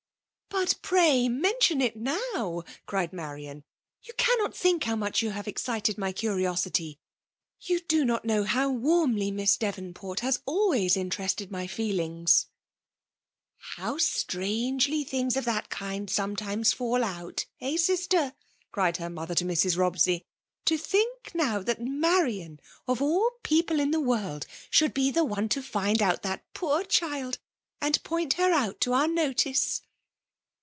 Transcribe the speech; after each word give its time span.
"'♦' 0.61 0.63
But 0.63 0.75
pray 0.81 1.29
mention 1.29 1.81
it 1.81 1.95
now!" 1.95 2.63
cried 2.85 3.13
Marian:" 3.13 3.63
you 4.03 4.13
cannot 4.15 4.55
think 4.55 4.83
how 4.83 4.97
much 4.97 5.21
you 5.21 5.29
have 5.29 5.47
ex 5.47 5.63
cited 5.63 5.97
my 5.97 6.11
curiosity;— 6.11 6.99
^you 7.67 7.87
do 7.87 8.03
not 8.03 8.25
know 8.25 8.43
how 8.43 8.69
warmly 8.69 9.31
Miss 9.31 9.55
Davenport 9.55 10.19
has 10.19 10.41
always 10.45 10.97
interested 10.97 11.49
my* 11.51 11.67
fedings!"" 11.67 12.47
How 13.77 13.97
strangely 13.97 15.05
things 15.05 15.37
of 15.37 15.45
that 15.45 15.69
kind 15.69 16.09
some* 16.09 16.35
times 16.35 16.75
&11 16.75 17.01
out^— 17.05 17.45
eh, 17.61 17.77
sister?'' 17.77 18.33
cried 18.73 18.97
her 18.97 19.09
mother 19.09 19.33
to 19.33 19.45
Mrs. 19.45 19.77
Robsey." 19.77 20.25
To 20.67 20.77
think> 20.77 21.31
now, 21.33 21.59
that 21.63 21.81
Marian, 21.81 22.59
of 22.89 23.01
all 23.01 23.31
people 23.43 23.79
in 23.79 23.91
the 23.91 24.01
world, 24.01 24.45
should 24.69 24.93
be 24.93 25.11
the 25.11 25.23
one 25.25 25.47
to 25.47 25.61
find 25.63 26.01
out 26.01 26.23
that 26.23 26.43
poor 26.53 26.83
child, 26.83 27.39
and 27.79 27.93
to 27.93 28.01
point 28.01 28.33
her 28.33 28.51
out 28.51 28.81
to 28.81 28.89
oiur 28.91 29.11
notice 29.11 29.81